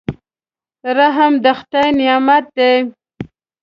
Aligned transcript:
رحم 0.97 1.33
د 1.43 1.45
خدای 1.59 1.87
نعمت 1.99 2.45
دی. 2.57 2.73